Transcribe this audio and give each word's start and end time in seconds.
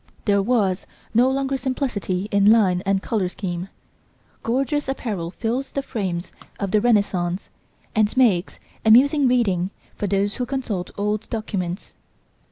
There 0.25 0.41
was 0.41 0.87
no 1.13 1.29
longer 1.29 1.57
simplicity 1.57 2.27
in 2.31 2.51
line 2.51 2.81
and 2.87 3.03
colour 3.03 3.29
scheme; 3.29 3.69
gorgeous 4.41 4.87
apparel 4.89 5.29
fills 5.29 5.71
the 5.71 5.83
frames 5.83 6.31
of 6.59 6.71
the 6.71 6.81
Renaissance 6.81 7.51
and 7.93 8.17
makes 8.17 8.57
amusing 8.83 9.27
reading 9.27 9.69
for 9.93 10.07
those 10.07 10.37
who 10.37 10.47
consult 10.47 10.89
old 10.97 11.29
documents. 11.29 11.93